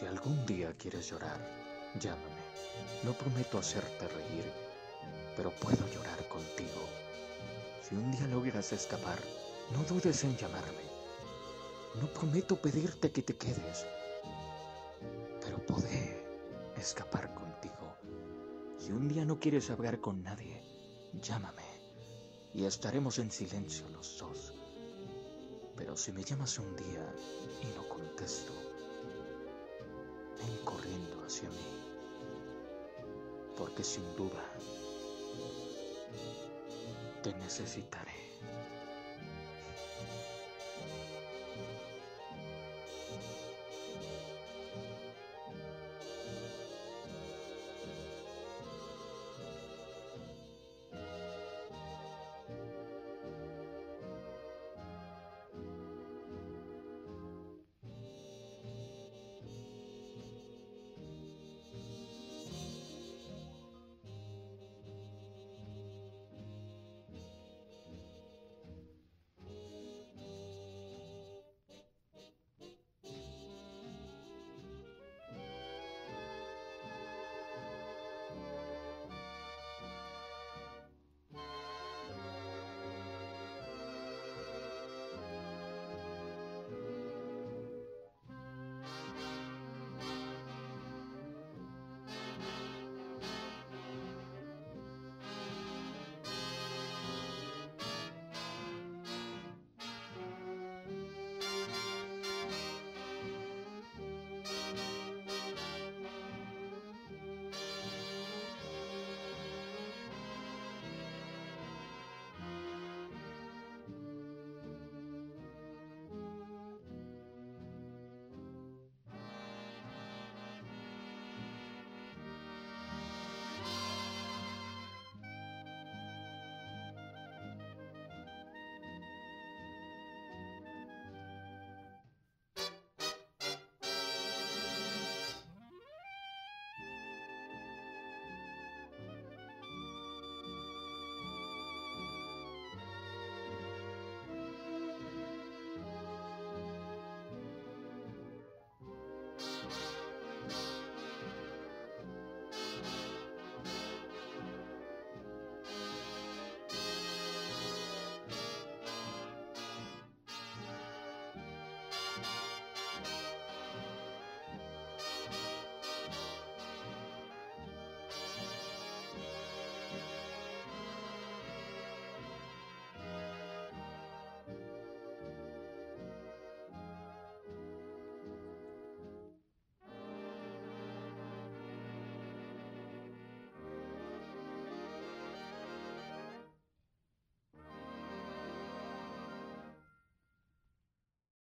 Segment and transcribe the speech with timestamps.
[0.00, 1.38] Si algún día quieres llorar,
[2.00, 2.40] llámame.
[3.04, 4.50] No prometo hacerte reír,
[5.36, 6.88] pero puedo llorar contigo.
[7.82, 9.18] Si un día logras escapar,
[9.74, 10.88] no dudes en llamarme.
[12.00, 13.84] No prometo pedirte que te quedes,
[15.44, 16.24] pero podré
[16.78, 17.98] escapar contigo.
[18.78, 20.62] Si un día no quieres hablar con nadie,
[21.20, 21.68] llámame
[22.54, 24.54] y estaremos en silencio los dos.
[25.76, 27.14] Pero si me llamas un día
[27.62, 28.54] y no contesto,
[30.40, 31.66] ven corriendo hacia mí,
[33.56, 34.42] porque sin duda
[37.22, 38.29] te necesitaré.